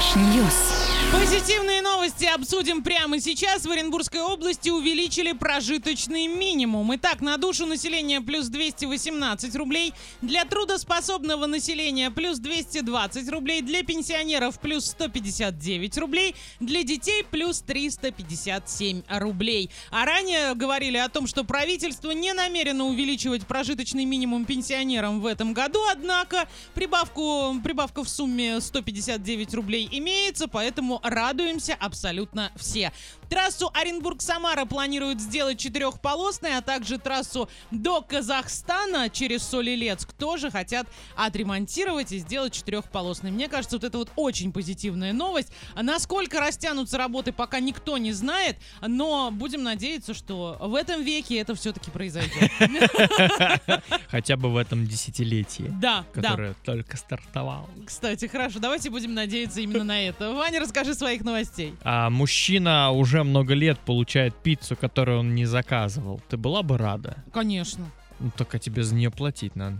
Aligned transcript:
Fresh 0.00 0.16
News. 0.16 0.54
Позитивные 1.12 1.82
новости 1.82 1.89
обсудим 2.34 2.82
прямо 2.82 3.20
сейчас. 3.20 3.66
В 3.66 3.70
Оренбургской 3.70 4.20
области 4.20 4.70
увеличили 4.70 5.32
прожиточный 5.32 6.26
минимум. 6.28 6.94
Итак, 6.96 7.20
на 7.20 7.36
душу 7.36 7.66
населения 7.66 8.20
плюс 8.20 8.46
218 8.46 9.54
рублей, 9.56 9.92
для 10.22 10.44
трудоспособного 10.44 11.46
населения 11.46 12.10
плюс 12.10 12.38
220 12.38 13.28
рублей, 13.30 13.60
для 13.60 13.82
пенсионеров 13.82 14.58
плюс 14.60 14.86
159 14.86 15.98
рублей, 15.98 16.34
для 16.58 16.82
детей 16.82 17.22
плюс 17.30 17.60
357 17.60 19.02
рублей. 19.08 19.70
А 19.90 20.06
ранее 20.06 20.54
говорили 20.54 20.96
о 20.96 21.08
том, 21.08 21.26
что 21.26 21.44
правительство 21.44 22.12
не 22.12 22.32
намерено 22.32 22.84
увеличивать 22.86 23.46
прожиточный 23.46 24.06
минимум 24.06 24.46
пенсионерам 24.46 25.20
в 25.20 25.26
этом 25.26 25.52
году, 25.52 25.80
однако 25.90 26.48
прибавку, 26.74 27.56
прибавка 27.62 28.02
в 28.04 28.08
сумме 28.08 28.60
159 28.60 29.54
рублей 29.54 29.88
имеется, 29.92 30.48
поэтому 30.48 31.00
радуемся 31.02 31.76
абсолютно 31.90 32.52
все. 32.56 32.92
Трассу 33.30 33.70
Оренбург-Самара 33.72 34.64
планируют 34.64 35.20
сделать 35.20 35.58
четырехполосной, 35.58 36.56
а 36.58 36.62
также 36.62 36.98
трассу 36.98 37.48
до 37.70 38.02
Казахстана 38.02 39.08
через 39.08 39.44
Солилецк 39.44 40.12
тоже 40.12 40.50
хотят 40.50 40.88
отремонтировать 41.16 42.10
и 42.10 42.18
сделать 42.18 42.52
четырехполосной. 42.52 43.30
Мне 43.30 43.48
кажется, 43.48 43.76
вот 43.76 43.84
это 43.84 43.98
вот 43.98 44.10
очень 44.16 44.52
позитивная 44.52 45.12
новость. 45.12 45.52
Насколько 45.80 46.40
растянутся 46.40 46.98
работы, 46.98 47.32
пока 47.32 47.60
никто 47.60 47.98
не 47.98 48.12
знает, 48.12 48.56
но 48.80 49.30
будем 49.30 49.62
надеяться, 49.62 50.12
что 50.12 50.56
в 50.60 50.74
этом 50.74 51.02
веке 51.02 51.38
это 51.38 51.54
все-таки 51.54 51.90
произойдет. 51.92 52.50
Хотя 54.08 54.36
бы 54.36 54.50
в 54.52 54.56
этом 54.56 54.86
десятилетии, 54.86 55.66
Да, 55.80 56.04
да. 56.14 56.22
которое 56.30 56.54
только 56.64 56.96
стартовало. 56.96 57.68
Кстати, 57.86 58.26
хорошо, 58.26 58.58
давайте 58.58 58.90
будем 58.90 59.14
надеяться 59.14 59.60
именно 59.60 59.84
на 59.84 60.02
это. 60.02 60.32
Ваня, 60.32 60.58
расскажи 60.60 60.94
своих 60.94 61.22
новостей. 61.22 61.74
А 61.82 62.10
мужчина 62.10 62.90
уже 62.90 63.19
много 63.24 63.54
лет 63.54 63.78
получает 63.78 64.34
пиццу, 64.34 64.76
которую 64.76 65.20
он 65.20 65.34
не 65.34 65.44
заказывал. 65.44 66.20
Ты 66.28 66.36
была 66.36 66.62
бы 66.62 66.78
рада? 66.78 67.16
Конечно. 67.32 67.84
Ну, 68.18 68.30
только 68.36 68.58
тебе 68.58 68.82
за 68.82 68.94
нее 68.94 69.10
платить 69.10 69.56
надо. 69.56 69.78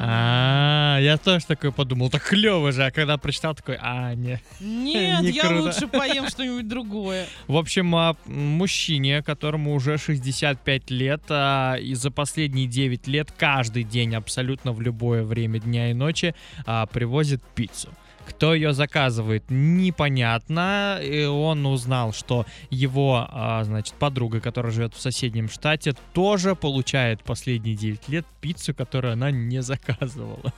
А. 0.00 0.96
А, 0.96 1.00
я 1.00 1.16
тоже 1.16 1.44
такой 1.46 1.72
подумал, 1.72 2.10
так 2.10 2.22
клево 2.22 2.70
же, 2.70 2.84
а 2.86 2.90
когда 2.92 3.16
прочитал, 3.18 3.54
такой, 3.54 3.76
а, 3.80 4.14
не. 4.14 4.40
Нет, 4.60 5.22
Не 5.22 5.30
я 5.30 5.42
круто. 5.42 5.62
лучше 5.62 5.88
поем 5.88 6.28
что-нибудь 6.28 6.68
другое. 6.68 7.26
В 7.48 7.56
общем, 7.56 7.94
а, 7.96 8.16
мужчине, 8.26 9.22
которому 9.22 9.74
уже 9.74 9.98
65 9.98 10.90
лет, 10.90 11.22
а, 11.30 11.74
и 11.74 11.94
за 11.94 12.10
последние 12.12 12.66
9 12.68 13.08
лет 13.08 13.32
каждый 13.36 13.82
день, 13.82 14.14
абсолютно 14.14 14.72
в 14.72 14.80
любое 14.80 15.24
время 15.24 15.58
дня 15.58 15.90
и 15.90 15.94
ночи, 15.94 16.34
а, 16.64 16.86
привозит 16.86 17.42
пиццу. 17.54 17.88
Кто 18.28 18.54
ее 18.54 18.74
заказывает, 18.74 19.44
непонятно. 19.48 21.00
И 21.02 21.24
он 21.24 21.64
узнал, 21.64 22.12
что 22.12 22.44
его, 22.68 23.26
а, 23.30 23.64
значит, 23.64 23.94
подруга, 23.94 24.40
которая 24.40 24.70
живет 24.70 24.94
в 24.94 25.00
соседнем 25.00 25.48
штате, 25.48 25.94
тоже 26.12 26.54
получает 26.54 27.22
последние 27.24 27.74
9 27.74 28.08
лет 28.08 28.26
пиццу, 28.42 28.74
которую 28.74 29.14
она 29.14 29.30
не 29.30 29.62
заказывала. 29.62 30.52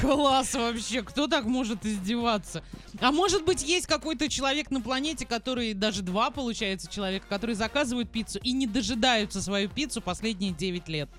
Класс 0.00 0.54
вообще, 0.54 1.02
кто 1.02 1.26
так 1.26 1.44
может 1.44 1.84
издеваться? 1.84 2.62
А 3.00 3.12
может 3.12 3.44
быть 3.44 3.62
есть 3.62 3.86
какой-то 3.86 4.30
человек 4.30 4.70
на 4.70 4.80
планете, 4.80 5.26
который, 5.26 5.74
даже 5.74 6.02
два 6.02 6.30
получается 6.30 6.90
человека, 6.90 7.26
которые 7.28 7.54
заказывают 7.54 8.10
пиццу 8.10 8.38
и 8.42 8.52
не 8.52 8.66
дожидаются 8.66 9.42
свою 9.42 9.68
пиццу 9.68 10.00
последние 10.00 10.52
9 10.52 10.88
лет. 10.88 11.10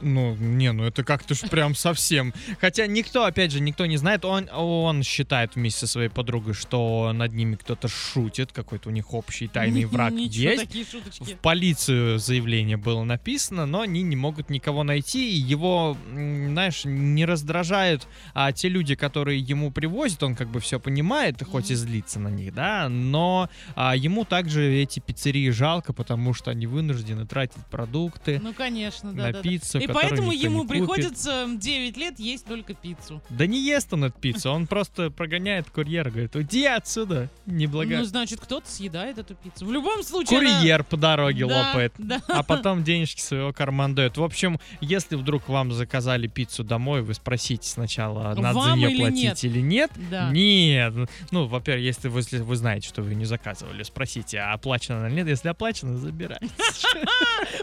Ну, 0.00 0.34
не, 0.36 0.72
ну 0.72 0.84
это 0.84 1.04
как-то 1.04 1.34
ж 1.34 1.40
прям 1.50 1.74
совсем. 1.74 2.32
Хотя 2.60 2.86
никто, 2.86 3.24
опять 3.24 3.52
же, 3.52 3.60
никто 3.60 3.86
не 3.86 3.96
знает. 3.96 4.24
Он, 4.24 4.48
он 4.52 5.02
считает 5.02 5.54
вместе 5.54 5.80
со 5.80 5.86
своей 5.86 6.08
подругой, 6.08 6.54
что 6.54 7.12
над 7.14 7.32
ними 7.32 7.56
кто-то 7.56 7.88
шутит, 7.88 8.52
какой-то 8.52 8.88
у 8.88 8.92
них 8.92 9.14
общий 9.14 9.46
тайный 9.48 9.84
враг 9.84 10.12
Ничего, 10.12 10.50
есть. 10.50 10.62
такие 10.64 10.84
В 10.84 10.90
шуточки. 10.90 11.38
полицию 11.42 12.18
заявление 12.18 12.76
было 12.76 13.04
написано, 13.04 13.66
но 13.66 13.82
они 13.82 14.02
не 14.02 14.16
могут 14.16 14.50
никого 14.50 14.82
найти. 14.82 15.30
И 15.30 15.40
его, 15.40 15.96
знаешь, 16.12 16.82
не 16.84 17.24
раздражают 17.24 18.06
а, 18.34 18.52
те 18.52 18.68
люди, 18.68 18.94
которые 18.94 19.38
ему 19.40 19.70
привозят. 19.70 20.22
Он 20.22 20.34
как 20.34 20.48
бы 20.48 20.60
все 20.60 20.80
понимает, 20.80 21.42
хоть 21.42 21.70
и 21.70 21.74
злится 21.74 22.18
на 22.18 22.28
них, 22.28 22.54
да. 22.54 22.88
Но 22.88 23.48
а, 23.76 23.94
ему 23.94 24.24
также 24.24 24.74
эти 24.74 25.00
пиццерии 25.00 25.50
жалко, 25.50 25.92
потому 25.92 26.34
что 26.34 26.50
они 26.50 26.66
вынуждены 26.66 27.26
тратить 27.26 27.64
продукты 27.70 28.40
Ну, 28.42 28.52
конечно, 28.54 29.12
да, 29.12 29.28
на 29.28 29.32
пиццу, 29.60 29.78
И 29.78 29.86
поэтому 29.86 30.32
ему 30.32 30.66
приходится 30.66 31.46
9 31.48 31.96
лет 31.96 32.18
есть 32.18 32.44
только 32.46 32.74
пиццу. 32.74 33.22
Да 33.30 33.46
не 33.46 33.60
ест 33.62 33.92
он 33.92 34.04
эту 34.04 34.18
пиццу, 34.18 34.50
он 34.50 34.66
просто 34.66 35.10
прогоняет 35.10 35.70
курьера, 35.70 36.10
говорит, 36.10 36.34
уйди 36.36 36.64
отсюда, 36.66 37.28
неблаго... 37.46 37.98
Ну, 37.98 38.04
значит, 38.04 38.40
кто-то 38.40 38.68
съедает 38.70 39.18
эту 39.18 39.34
пиццу. 39.34 39.66
В 39.66 39.72
любом 39.72 40.02
случае... 40.02 40.38
она- 40.38 40.58
Курьер 40.58 40.84
по 40.84 40.96
дороге 40.96 41.46
Да, 41.46 41.68
лопает. 41.68 41.92
Да. 41.98 42.20
А 42.28 42.42
потом 42.42 42.84
денежки 42.84 43.20
своего 43.20 43.52
кармана 43.52 43.94
дает. 43.96 44.16
В 44.16 44.22
общем, 44.22 44.58
если 44.80 45.16
вдруг 45.16 45.48
вам 45.48 45.72
заказали 45.72 46.26
пиццу 46.26 46.64
домой, 46.64 47.02
вы 47.02 47.14
спросите 47.14 47.68
сначала, 47.68 48.34
надо 48.34 48.52
за 48.52 48.58
Вам 48.58 48.78
нее 48.78 48.90
или 48.90 49.00
платить 49.00 49.22
нет? 49.22 49.44
или 49.44 49.60
нет. 49.60 49.90
Да. 50.10 50.30
Нет. 50.30 50.94
Ну, 51.30 51.46
во-первых, 51.46 51.84
если 51.84 52.08
вы, 52.08 52.20
если 52.20 52.38
вы 52.38 52.56
знаете, 52.56 52.88
что 52.88 53.02
вы 53.02 53.14
не 53.14 53.24
заказывали, 53.24 53.82
спросите, 53.82 54.38
а 54.38 54.52
оплачено 54.52 55.06
или 55.06 55.14
нет. 55.16 55.28
Если 55.28 55.48
оплачено, 55.48 55.96
забирайте. 55.98 56.48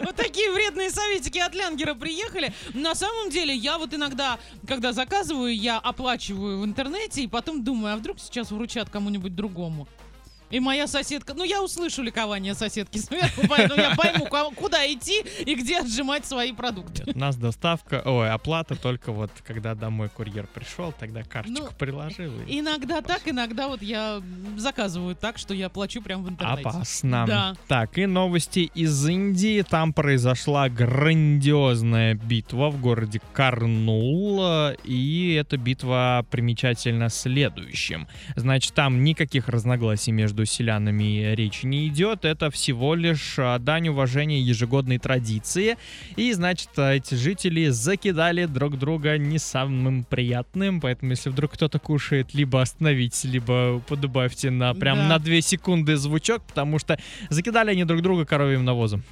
Вот 0.02 0.16
такие 0.16 0.50
вредные 0.52 0.90
советики 0.90 1.38
от 1.38 1.54
Лянгера 1.86 1.94
приехали. 1.94 2.52
На 2.74 2.94
самом 2.94 3.30
деле, 3.30 3.54
я 3.54 3.78
вот 3.78 3.94
иногда, 3.94 4.38
когда 4.66 4.92
заказываю, 4.92 5.54
я 5.56 5.78
оплачиваю 5.78 6.60
в 6.60 6.64
интернете 6.64 7.22
и 7.22 7.26
потом 7.28 7.64
думаю, 7.64 7.94
а 7.94 7.96
вдруг 7.96 8.18
сейчас 8.18 8.50
вручат 8.50 8.90
кому-нибудь 8.90 9.34
другому. 9.34 9.86
И 10.48 10.60
моя 10.60 10.86
соседка, 10.86 11.34
ну 11.34 11.42
я 11.42 11.60
услышу 11.60 12.02
ликование 12.04 12.54
соседки 12.54 12.98
сверху, 12.98 13.42
поэтому 13.48 13.80
я 13.82 13.96
пойму, 13.96 14.26
ку- 14.26 14.52
куда 14.54 14.86
идти 14.92 15.24
и 15.44 15.56
где 15.56 15.80
отжимать 15.80 16.24
свои 16.24 16.52
продукты. 16.52 17.02
Нет, 17.04 17.16
у 17.16 17.18
нас 17.18 17.34
доставка, 17.36 18.00
ой, 18.04 18.30
оплата 18.30 18.76
только 18.76 19.10
вот, 19.10 19.32
когда 19.44 19.74
домой 19.74 20.08
курьер 20.08 20.46
пришел, 20.46 20.92
тогда 20.96 21.24
карточку 21.24 21.64
Ну, 21.64 21.70
приложил. 21.76 22.32
и 22.46 22.60
Иногда 22.60 23.02
так, 23.02 23.22
иногда 23.26 23.66
вот 23.66 23.82
я 23.82 24.22
заказываю 24.60 25.14
так, 25.14 25.38
что 25.38 25.54
я 25.54 25.68
плачу 25.68 26.02
прямо 26.02 26.22
в 26.22 26.28
интернете. 26.28 26.68
Опасно. 26.68 27.24
Да. 27.26 27.54
Так, 27.68 27.98
и 27.98 28.06
новости 28.06 28.70
из 28.74 29.06
Индии. 29.08 29.62
Там 29.62 29.92
произошла 29.92 30.68
грандиозная 30.68 32.14
битва 32.14 32.70
в 32.70 32.80
городе 32.80 33.20
Карнул. 33.32 34.72
И 34.84 35.34
эта 35.38 35.56
битва 35.56 36.24
примечательна 36.30 37.08
следующим. 37.08 38.06
Значит, 38.34 38.74
там 38.74 39.04
никаких 39.04 39.48
разногласий 39.48 40.12
между 40.12 40.44
селянами 40.44 41.34
речи 41.34 41.66
не 41.66 41.88
идет. 41.88 42.24
Это 42.24 42.50
всего 42.50 42.94
лишь 42.94 43.38
а, 43.38 43.58
дань 43.58 43.88
уважения 43.88 44.40
ежегодной 44.40 44.98
традиции. 44.98 45.76
И, 46.16 46.32
значит, 46.32 46.70
а, 46.76 46.94
эти 46.94 47.14
жители 47.14 47.68
закидали 47.68 48.46
друг 48.46 48.78
друга 48.78 49.18
не 49.18 49.38
самым 49.38 50.04
приятным. 50.04 50.80
Поэтому, 50.80 51.12
если 51.12 51.30
вдруг 51.30 51.52
кто-то 51.52 51.78
кушает, 51.78 52.34
либо 52.34 52.60
остановитесь, 52.62 53.24
либо 53.24 53.80
подубавьте 53.86 54.45
на 54.50 54.74
прям 54.74 54.98
Да. 54.98 55.08
на 55.08 55.18
2 55.18 55.40
секунды 55.40 55.96
звучок, 55.96 56.42
потому 56.42 56.78
что 56.78 56.98
закидали 57.30 57.70
они 57.70 57.84
друг 57.84 58.02
друга 58.02 58.24
коровьим 58.24 58.64
навозом. 58.64 59.02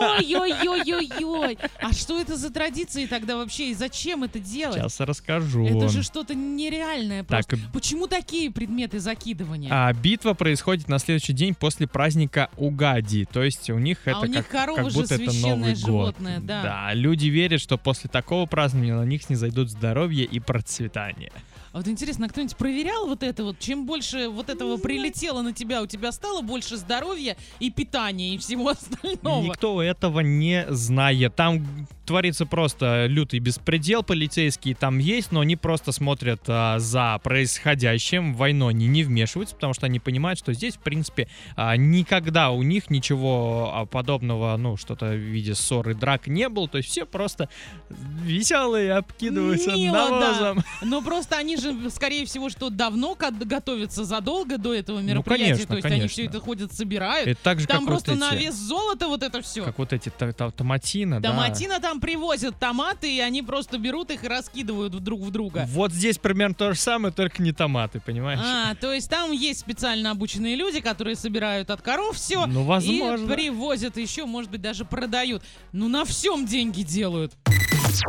Ой-ой-ой-ой-ой. 0.00 1.58
А 1.82 1.92
что 1.92 2.20
это 2.20 2.36
за 2.36 2.50
традиции 2.50 3.06
тогда 3.06 3.36
вообще 3.36 3.70
и 3.70 3.74
зачем 3.74 4.22
это 4.24 4.38
делать? 4.38 4.76
Сейчас 4.76 5.00
расскажу. 5.00 5.66
Это 5.66 5.88
же 5.88 6.02
что-то 6.02 6.34
нереальное 6.34 7.24
Так, 7.24 7.46
просто. 7.48 7.58
Почему 7.72 8.06
такие 8.06 8.50
предметы 8.50 9.00
закидывания? 9.00 9.68
а, 9.72 9.92
битва 9.92 10.34
происходит 10.34 10.88
на 10.88 10.98
следующий 10.98 11.32
день 11.32 11.54
после 11.54 11.86
праздника 11.86 12.48
Угади. 12.56 13.26
То 13.32 13.42
есть 13.42 13.70
у 13.70 13.78
них 13.78 13.98
А 14.04 14.10
это 14.10 14.20
у 14.20 14.24
них 14.26 14.46
как, 14.46 14.48
корова 14.48 14.76
как 14.84 14.92
будто 14.92 15.14
это 15.14 15.32
Новый 15.32 15.74
животное, 15.74 16.36
год. 16.36 16.46
да. 16.46 16.90
люди 16.94 17.26
верят, 17.26 17.60
что 17.60 17.76
после 17.76 18.08
такого 18.08 18.46
празднования 18.46 18.94
на 18.94 19.04
них 19.04 19.22
снизойдут 19.22 19.68
здоровье 19.70 20.24
и 20.24 20.38
процветание. 20.40 21.32
А 21.72 21.78
вот 21.78 21.88
интересно, 21.88 22.26
а 22.26 22.28
кто-нибудь 22.28 22.56
проверял 22.56 23.06
вот 23.06 23.22
это 23.22 23.44
вот? 23.44 23.58
Чем 23.58 23.86
больше 23.86 24.28
вот 24.28 24.48
этого 24.48 24.76
прилетело 24.78 25.42
на 25.42 25.52
тебя, 25.52 25.82
у 25.82 25.86
тебя 25.86 26.12
стало 26.12 26.40
больше 26.40 26.76
здоровья 26.76 27.36
и 27.60 27.70
питания 27.70 28.34
и 28.34 28.38
всего 28.38 28.68
остального? 28.70 29.42
Никто 29.42 29.82
этого 29.82 30.20
не 30.20 30.66
знает. 30.70 31.34
Там 31.36 31.86
творится 32.08 32.46
просто 32.46 33.04
лютый 33.06 33.38
беспредел. 33.38 34.02
Полицейские 34.02 34.74
там 34.74 34.98
есть, 34.98 35.30
но 35.30 35.40
они 35.40 35.56
просто 35.56 35.92
смотрят 35.92 36.40
а, 36.48 36.78
за 36.78 37.20
происходящим. 37.22 38.32
В 38.32 38.38
войну 38.38 38.68
они 38.68 38.86
не 38.86 39.04
вмешиваются, 39.04 39.54
потому 39.54 39.74
что 39.74 39.84
они 39.84 40.00
понимают, 40.00 40.38
что 40.38 40.54
здесь, 40.54 40.76
в 40.76 40.80
принципе, 40.80 41.28
а, 41.54 41.76
никогда 41.76 42.50
у 42.50 42.62
них 42.62 42.88
ничего 42.88 43.72
а, 43.74 43.84
подобного, 43.84 44.56
ну, 44.56 44.78
что-то 44.78 45.08
в 45.10 45.16
виде 45.16 45.54
ссоры, 45.54 45.94
драк 45.94 46.28
не 46.28 46.48
было. 46.48 46.66
То 46.66 46.78
есть 46.78 46.88
все 46.88 47.04
просто 47.04 47.50
веселые, 47.90 48.94
обкидываются 48.94 49.72
Мило, 49.72 50.08
да. 50.08 50.08
навозом. 50.08 50.64
Но 50.80 51.02
просто 51.02 51.36
они 51.36 51.57
же, 51.58 51.90
скорее 51.90 52.24
всего, 52.26 52.48
что 52.50 52.70
давно 52.70 53.16
готовятся 53.16 54.04
задолго 54.04 54.58
до 54.58 54.74
этого 54.74 55.00
мероприятия. 55.00 55.52
Ну, 55.52 55.66
конечно, 55.66 55.66
то 55.66 55.74
есть 55.76 55.84
они 55.86 55.94
конечно. 55.96 56.08
все 56.08 56.24
это 56.26 56.40
ходят, 56.40 56.72
собирают. 56.72 57.28
Это 57.28 57.40
так 57.42 57.60
же, 57.60 57.66
Там 57.66 57.80
как 57.80 57.86
просто 57.88 58.10
вот 58.12 58.20
на 58.20 58.34
эти, 58.34 58.44
вес 58.44 58.54
золота 58.54 59.08
вот 59.08 59.22
это 59.22 59.42
все. 59.42 59.64
как 59.64 59.78
вот 59.78 59.92
эти 59.92 60.08
та- 60.10 60.32
та- 60.32 60.50
томатина, 60.50 61.20
да. 61.20 61.30
Томатина 61.30 61.80
там 61.80 62.00
привозят 62.00 62.58
томаты, 62.58 63.14
и 63.16 63.20
они 63.20 63.42
просто 63.42 63.78
берут 63.78 64.10
их 64.10 64.24
и 64.24 64.28
раскидывают 64.28 64.92
друг 65.02 65.20
в 65.20 65.30
друга. 65.30 65.64
Вот 65.68 65.92
здесь 65.92 66.18
примерно 66.18 66.54
то 66.54 66.72
же 66.72 66.78
самое, 66.78 67.12
только 67.12 67.42
не 67.42 67.52
томаты, 67.52 68.00
понимаешь? 68.00 68.40
А, 68.42 68.74
то 68.74 68.92
есть 68.92 69.08
там 69.10 69.32
есть 69.32 69.60
специально 69.60 70.10
обученные 70.10 70.56
люди, 70.56 70.80
которые 70.80 71.16
собирают 71.16 71.70
от 71.70 71.82
коров 71.82 72.16
все 72.16 72.46
Ну, 72.46 72.64
возможно. 72.64 73.24
и 73.32 73.34
привозят 73.34 73.96
еще, 73.96 74.24
может 74.26 74.50
быть, 74.50 74.60
даже 74.60 74.84
продают. 74.84 75.42
Ну, 75.72 75.88
на 75.88 76.04
всем 76.04 76.46
деньги 76.46 76.82
делают. 76.82 77.32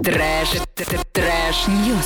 Trash, 0.03 0.49
trash 1.13 1.67
news. 1.67 1.97